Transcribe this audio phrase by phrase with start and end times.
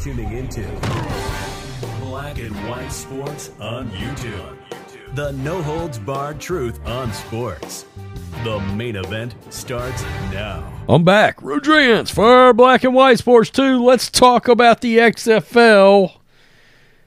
[0.00, 0.62] Tuning into
[2.00, 4.56] Black and White Sports on YouTube.
[5.14, 7.86] The no holds barred truth on sports.
[8.44, 10.70] The main event starts now.
[10.88, 11.40] I'm back.
[11.40, 13.82] Rodrance for Black and White Sports 2.
[13.82, 16.12] Let's talk about the XFL.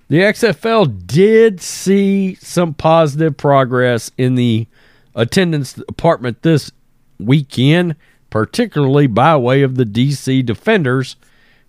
[0.08, 4.68] The XFL did see some positive progress in the
[5.14, 6.72] attendance department this
[7.20, 7.96] weekend,
[8.32, 11.16] particularly by way of the DC Defenders,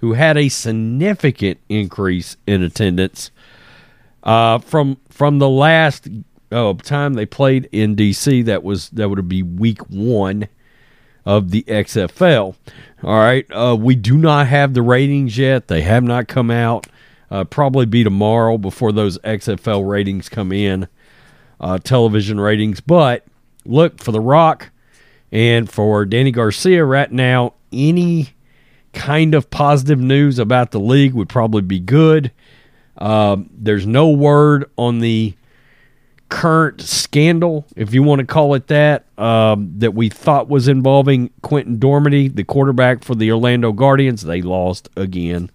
[0.00, 3.30] who had a significant increase in attendance
[4.22, 6.08] uh, from from the last
[6.52, 8.44] oh, time they played in DC.
[8.44, 10.48] That was that would be week one
[11.24, 12.54] of the XFL.
[13.02, 16.86] All right, uh, we do not have the ratings yet; they have not come out.
[17.30, 20.88] Uh, probably be tomorrow before those XFL ratings come in,
[21.60, 22.80] uh, television ratings.
[22.80, 23.24] But
[23.64, 24.70] look for The Rock
[25.30, 27.54] and for Dany Garcia right now.
[27.72, 28.30] Any
[28.92, 32.32] kind of positive news about the league would probably be good.
[32.98, 35.34] Um, there's no word on the
[36.28, 41.30] current scandal, if you want to call it that, um, that we thought was involving
[41.42, 44.22] Quentin Dormady, the quarterback for the Orlando Guardians.
[44.22, 45.50] They lost again.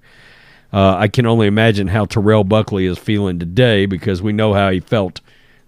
[0.74, 4.70] Uh, I can only imagine how Terrell Buckley is feeling today because we know how
[4.70, 5.22] he felt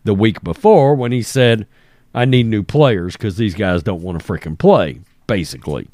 [0.03, 1.65] the week before when he said,
[2.13, 5.87] I need new players because these guys don't want to freaking play, basically.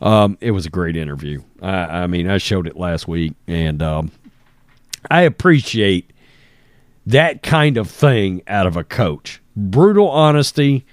[0.00, 1.42] Um, it was a great interview.
[1.60, 4.10] I, I, mean, I showed it last week, and um,
[5.10, 6.10] I appreciate
[7.06, 9.42] that kind of thing out of a coach.
[9.56, 10.86] Brutal honesty,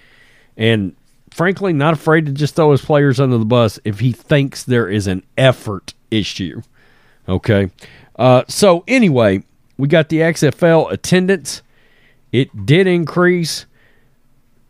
[0.57, 0.95] and
[1.29, 4.89] frankly, not afraid to just throw his players under the bus if he thinks there
[4.89, 6.61] is an effort issue.
[7.29, 7.69] Okay.
[8.17, 9.43] Uh, so, anyway,
[9.77, 11.61] we got the XFL attendance.
[12.31, 13.65] It did increase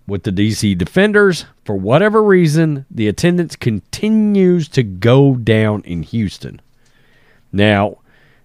[0.08, 1.46] with the DC Defenders.
[1.66, 6.62] For whatever reason, the attendance continues to go down in Houston.
[7.52, 7.98] Now,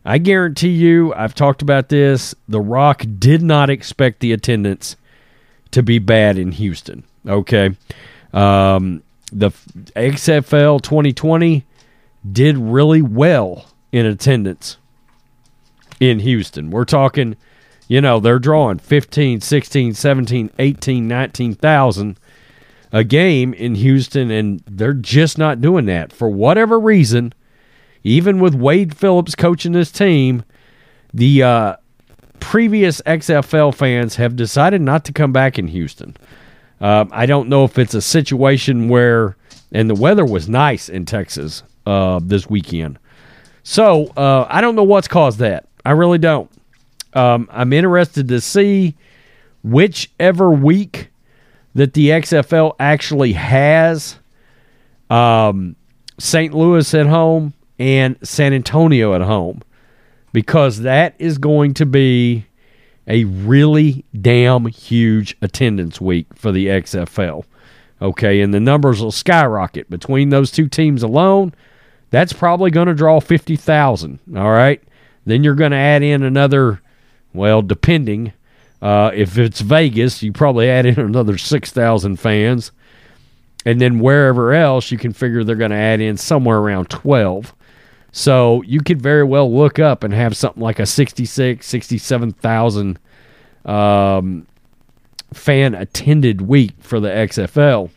[0.04, 2.34] I guarantee you, I've talked about this.
[2.48, 4.96] The Rock did not expect the attendance
[5.70, 7.04] to be bad in Houston.
[7.26, 7.76] Okay.
[8.32, 9.02] Um,
[9.32, 9.50] the
[9.96, 11.64] XFL 2020
[12.30, 14.76] did really well in attendance
[16.00, 16.70] in Houston.
[16.70, 17.36] We're talking,
[17.88, 22.19] you know, they're drawing 15, 16, 17, 18, 19,000
[22.93, 26.12] a game in Houston, and they're just not doing that.
[26.12, 27.32] For whatever reason,
[28.04, 30.44] even with Wade Phillips coaching this team,
[31.15, 31.76] the uh,
[32.41, 36.16] previous XFL fans have decided not to come back in Houston.
[36.81, 39.37] Uh, I don't know if it's a situation where,
[39.72, 42.99] and the weather was nice in Texas uh, this weekend.
[43.62, 45.66] So uh, I don't know what's caused that.
[45.84, 46.50] I really don't.
[47.14, 48.96] Um, I'm interested to see
[49.62, 51.10] whichever week
[51.74, 54.18] that the XFL actually has
[55.10, 55.76] um,
[56.18, 56.54] St.
[56.54, 59.62] Louis at home and San Antonio at home
[60.32, 62.46] because that is going to be
[63.06, 67.44] a really damn huge attendance week for the XFL.
[68.00, 71.54] Okay, and the numbers will skyrocket between those two teams alone.
[72.10, 74.82] That's probably going to draw 50,000, all right?
[75.24, 76.80] Then you're going to add in another
[77.32, 78.32] well, depending
[78.82, 82.72] uh, if it's Vegas, you probably add in another 6,000 fans.
[83.65, 87.54] And then wherever else, you can figure they're going to add in somewhere around 12.
[88.10, 92.98] So you could very well look up and have something like a 66, 67,000
[93.64, 94.47] um,
[95.32, 97.91] fan attended week for the XFL.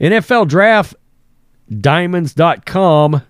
[0.00, 0.94] NFL draft
[1.80, 3.22] diamonds.com.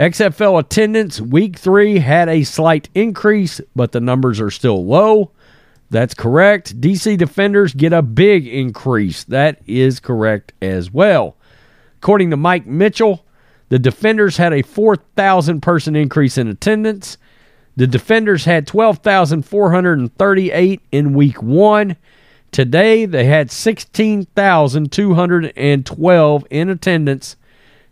[0.00, 5.30] XFL attendance week three had a slight increase, but the numbers are still low.
[5.90, 6.80] That's correct.
[6.80, 9.24] DC Defenders get a big increase.
[9.24, 11.36] That is correct as well.
[11.98, 13.26] According to Mike Mitchell,
[13.68, 17.18] the Defenders had a 4,000 person increase in attendance.
[17.76, 21.98] The Defenders had 12,438 in week one.
[22.52, 27.36] Today, they had 16,212 in attendance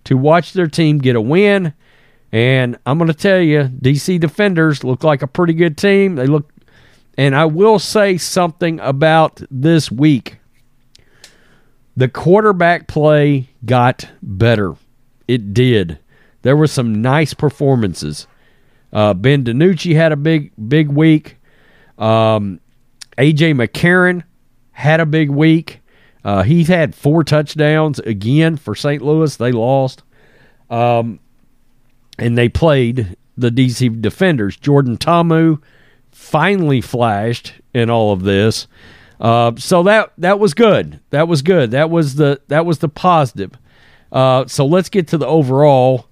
[0.04, 1.74] to watch their team get a win.
[2.30, 6.16] And I'm going to tell you, DC Defenders look like a pretty good team.
[6.16, 6.50] They look,
[7.16, 10.38] and I will say something about this week.
[11.96, 14.76] The quarterback play got better.
[15.26, 15.98] It did.
[16.42, 18.26] there were some nice performances.
[18.92, 21.36] Uh, ben DiNucci had a big big week.
[21.98, 22.60] Um,
[23.18, 24.22] AJ McCarron
[24.70, 25.80] had a big week.
[26.24, 29.02] Uh, he's had four touchdowns again for St.
[29.02, 29.36] Louis.
[29.36, 30.02] They lost,
[30.70, 31.20] um,
[32.18, 34.56] and they played the DC Defenders.
[34.56, 35.60] Jordan Ta'amu
[36.10, 38.66] finally flashed in all of this.
[39.20, 41.00] Uh, so that that was good.
[41.10, 41.70] That was good.
[41.72, 43.52] That was the that was the positive.
[44.12, 46.06] Uh, so let's get to the overall.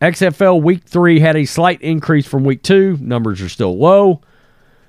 [0.00, 2.98] XFL Week Three had a slight increase from Week Two.
[3.00, 4.20] Numbers are still low.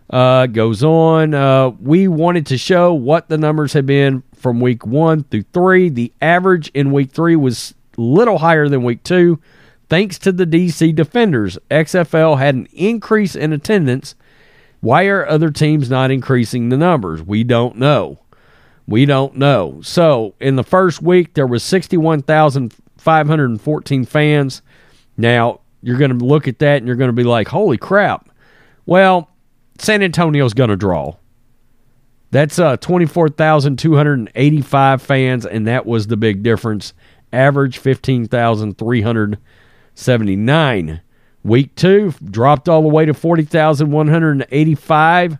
[0.09, 1.33] Uh, goes on.
[1.33, 5.89] Uh, we wanted to show what the numbers had been from Week One through Three.
[5.89, 9.39] The average in Week Three was little higher than Week Two,
[9.95, 11.57] thanks to the DC Defenders.
[11.71, 14.13] XFL had an increase in attendance
[14.81, 17.23] why are other teams not increasing the numbers?
[17.23, 18.19] We don't know.
[18.85, 19.79] We don't know.
[19.81, 24.61] So, in the first week there was 61,514 fans.
[25.15, 28.29] Now, you're going to look at that and you're going to be like, "Holy crap."
[28.85, 29.29] Well,
[29.79, 31.15] San Antonio's going to draw.
[32.31, 36.93] That's uh 24,285 fans and that was the big difference.
[37.31, 37.77] Average
[39.95, 41.01] 15,379.
[41.43, 45.37] Week two dropped all the way to 40,185.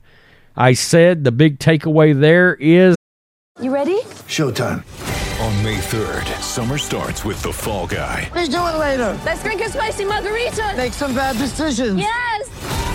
[0.55, 2.95] I said the big takeaway there is.
[3.61, 4.01] You ready?
[4.27, 4.83] Showtime.
[5.41, 8.29] On May 3rd, summer starts with The Fall Guy.
[8.33, 9.19] Let's do it later.
[9.25, 10.73] Let's drink a spicy margarita.
[10.77, 11.99] Make some bad decisions.
[11.99, 12.94] Yes.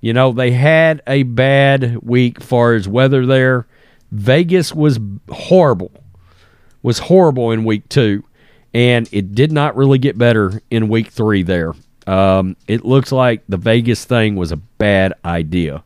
[0.00, 3.66] you know, they had a bad week far as weather there.
[4.10, 4.98] Vegas was
[5.30, 5.92] horrible.
[6.82, 8.24] Was horrible in week two.
[8.72, 11.74] And it did not really get better in week three there.
[12.06, 15.84] Um, it looks like the Vegas thing was a bad idea.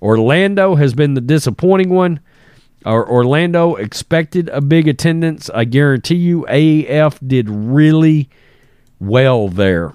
[0.00, 2.20] Orlando has been the disappointing one.
[2.86, 5.50] Or Orlando expected a big attendance.
[5.50, 8.30] I guarantee you, AAF did really
[8.98, 9.92] well there.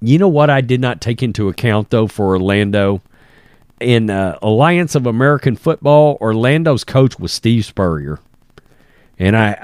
[0.00, 3.02] You know what I did not take into account though for Orlando
[3.80, 8.18] in uh, Alliance of American Football, Orlando's coach was Steve Spurrier,
[9.18, 9.58] and I,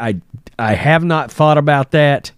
[0.58, 2.32] I I have not thought about that.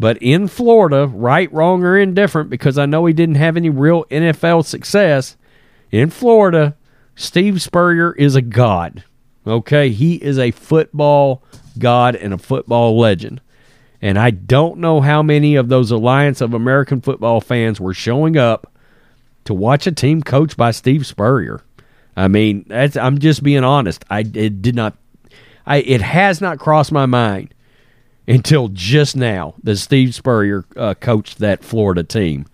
[0.00, 4.04] But in Florida, right, wrong, or indifferent, because I know he didn't have any real
[4.04, 5.36] NFL success
[5.90, 6.76] in Florida,
[7.16, 9.02] Steve Spurrier is a god.
[9.44, 11.42] Okay, he is a football
[11.78, 13.40] god and a football legend.
[14.00, 18.36] And I don't know how many of those Alliance of American Football fans were showing
[18.36, 18.72] up
[19.44, 21.62] to watch a team coached by Steve Spurrier.
[22.16, 24.04] I mean, I'm just being honest.
[24.10, 24.96] I it did not
[25.66, 27.54] I it has not crossed my mind
[28.26, 32.46] until just now that Steve Spurrier uh, coached that Florida team.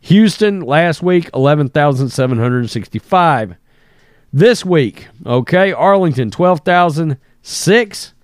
[0.00, 3.56] Houston last week 11,765.
[4.32, 8.14] This week, okay, Arlington 12,006.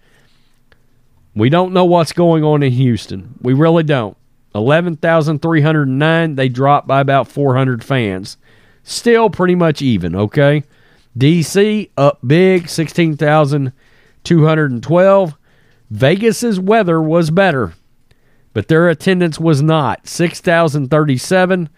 [1.34, 3.34] We don't know what's going on in Houston.
[3.42, 4.16] We really don't.
[4.54, 6.34] 11,309.
[6.36, 8.36] They dropped by about 400 fans.
[8.84, 10.62] Still pretty much even, okay?
[11.18, 15.34] DC up big, 16,212.
[15.90, 17.72] Vegas's weather was better,
[18.52, 20.06] but their attendance was not.
[20.06, 21.68] 6,037.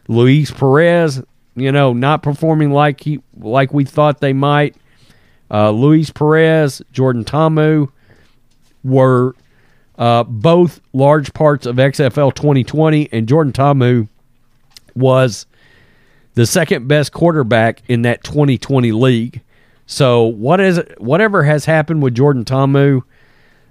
[0.08, 1.22] Luis Perez,
[1.56, 4.76] you know, not performing like he like we thought they might.
[5.50, 7.88] Uh, Luis Perez, Jordan Ta'amu
[8.84, 9.34] were
[9.98, 14.08] uh, both large parts of XFL 2020, and Jordan Ta'amu
[14.94, 15.46] was
[16.34, 19.42] the second best quarterback in that 2020 league.
[19.86, 23.02] So what is whatever has happened with Jordan Ta'amu,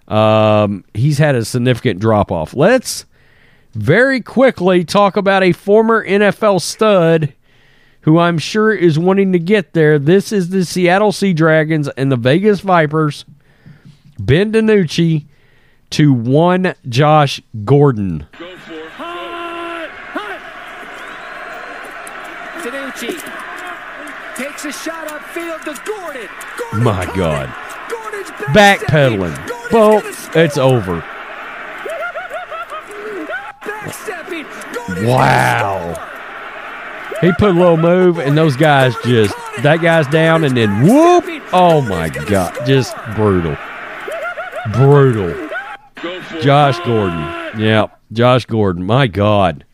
[0.07, 2.53] um, he's had a significant drop off.
[2.53, 3.05] Let's
[3.73, 7.33] very quickly talk about a former NFL stud
[8.01, 9.99] who I'm sure is wanting to get there.
[9.99, 13.25] This is the Seattle Sea Dragons and the Vegas Vipers.
[14.17, 15.25] Ben DiNucci
[15.95, 18.27] to one Josh Gordon.
[24.35, 26.27] Takes a shot upfield to Gordon.
[26.57, 27.47] Gordon My God.
[28.53, 29.71] Backpedaling.
[29.71, 30.01] Well,
[30.35, 30.95] it's over.
[35.07, 35.93] Wow.
[37.21, 39.33] He put a little move, and those guys just
[39.63, 41.23] that guy's down, and then whoop!
[41.53, 43.55] Oh my god, just brutal,
[44.73, 45.44] brutal.
[46.41, 48.83] Josh Gordon, yeah, Josh Gordon.
[48.85, 49.65] My God,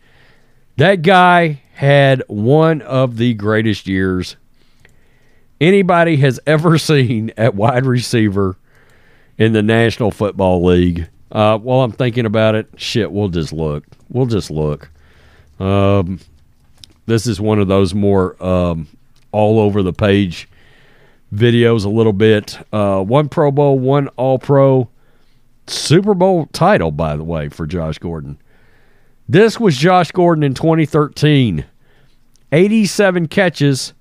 [0.78, 4.36] that guy had one of the greatest years
[5.60, 8.58] anybody has ever seen at wide receiver
[9.38, 11.08] in the National Football League.
[11.32, 13.86] Uh, while I'm thinking about it, shit, we'll just look.
[14.10, 14.92] We'll just look.
[15.60, 16.20] Um,
[17.06, 18.88] this is one of those more um,
[19.32, 20.50] all over the page
[21.34, 22.60] videos a little bit.
[22.74, 24.90] Uh, one Pro Bowl, one All Pro,
[25.68, 28.38] Super Bowl title, by the way, for Josh Gordon.
[29.27, 31.65] This was Josh Gordon in 2013.
[32.51, 33.94] 87 catches,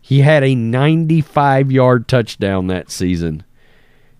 [0.00, 3.44] He had a 95 yard touchdown that season.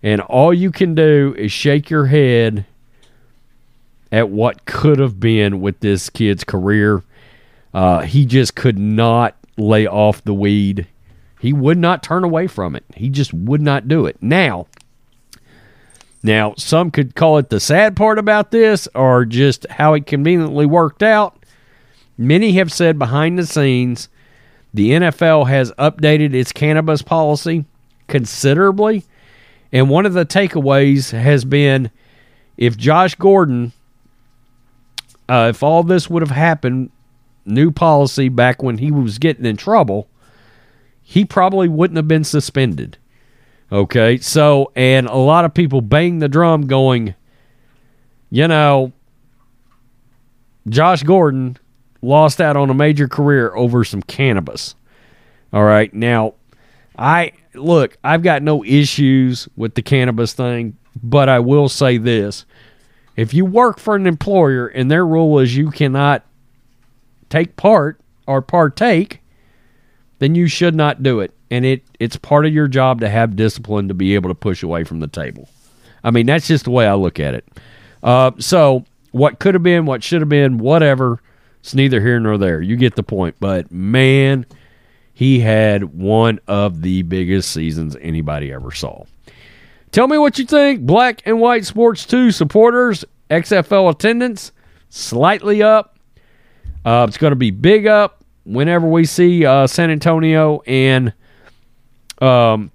[0.02, 2.66] And all you can do is shake your head
[4.12, 7.02] at what could have been with this kid's career.
[7.74, 10.86] Uh, he just could not lay off the weed.
[11.40, 12.84] He would not turn away from it.
[12.94, 14.16] He just would not do it.
[14.20, 14.66] Now,
[16.22, 20.66] now some could call it the sad part about this or just how it conveniently
[20.66, 21.44] worked out.
[22.18, 24.08] Many have said behind the scenes,
[24.72, 27.64] the NFL has updated its cannabis policy
[28.08, 29.04] considerably.
[29.72, 31.90] And one of the takeaways has been
[32.56, 33.72] if Josh Gordon,
[35.28, 36.90] uh, if all this would have happened,
[37.46, 40.08] new policy back when he was getting in trouble,
[41.02, 42.98] he probably wouldn't have been suspended.
[43.70, 44.18] Okay.
[44.18, 47.14] So, and a lot of people bang the drum going,
[48.30, 48.92] you know,
[50.68, 51.56] Josh Gordon
[52.02, 54.74] lost out on a major career over some cannabis.
[55.52, 55.92] All right.
[55.94, 56.34] Now,
[56.98, 62.44] I look, I've got no issues with the cannabis thing, but I will say this.
[63.16, 66.24] If you work for an employer and their rule is you cannot
[67.28, 69.20] take part or partake,
[70.18, 71.32] then you should not do it.
[71.50, 74.62] And it it's part of your job to have discipline to be able to push
[74.62, 75.48] away from the table.
[76.02, 77.46] I mean, that's just the way I look at it.
[78.02, 81.20] Uh, so, what could have been, what should have been, whatever,
[81.60, 82.60] it's neither here nor there.
[82.60, 83.36] You get the point.
[83.40, 84.46] But man,
[85.12, 89.04] he had one of the biggest seasons anybody ever saw.
[89.90, 90.82] Tell me what you think.
[90.82, 94.52] Black and White Sports 2 supporters, XFL attendance,
[94.90, 95.95] slightly up.
[96.86, 101.12] Uh, it's going to be big up whenever we see uh, San Antonio and
[102.22, 102.70] um,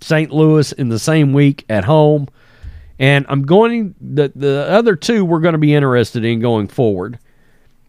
[0.00, 0.30] St.
[0.30, 2.28] Louis in the same week at home.
[3.00, 7.18] And I'm going, the, the other two we're going to be interested in going forward.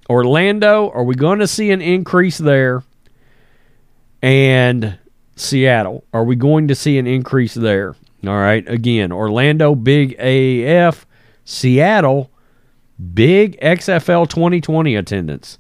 [0.10, 2.84] Orlando, are we going to see an increase there?
[4.24, 4.98] And
[5.36, 7.96] Seattle, are we going to see an increase there?
[8.26, 8.68] All right.
[8.68, 11.06] Again, Orlando, big AAF.
[11.46, 12.32] Seattle,
[13.14, 15.58] big XFL 2020 attendance.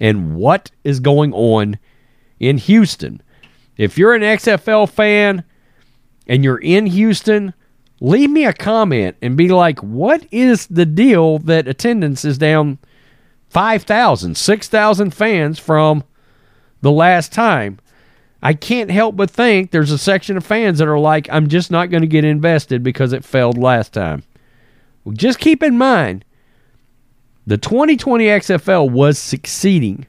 [0.00, 1.78] And what is going on
[2.38, 3.22] in Houston?
[3.76, 5.44] If you're an XFL fan
[6.26, 7.54] and you're in Houston,
[8.00, 12.78] leave me a comment and be like, what is the deal that attendance is down
[13.50, 16.04] 5,000, 6,000 fans from
[16.82, 17.78] the last time?
[18.42, 21.70] I can't help but think there's a section of fans that are like, I'm just
[21.70, 24.22] not going to get invested because it failed last time.
[25.04, 26.24] Well, just keep in mind,
[27.46, 30.06] the 2020 XFL was succeeding.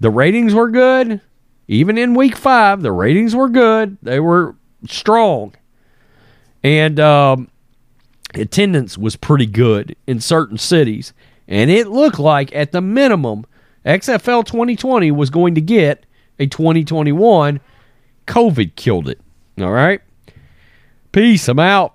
[0.00, 1.20] The ratings were good.
[1.66, 3.96] Even in week five, the ratings were good.
[4.02, 4.54] They were
[4.86, 5.54] strong.
[6.62, 7.48] And um,
[8.34, 11.12] attendance was pretty good in certain cities.
[11.48, 13.44] And it looked like, at the minimum,
[13.84, 16.06] XFL 2020 was going to get
[16.38, 17.60] a 2021.
[18.26, 19.20] COVID killed it.
[19.60, 20.00] All right.
[21.12, 21.48] Peace.
[21.48, 21.94] I'm out.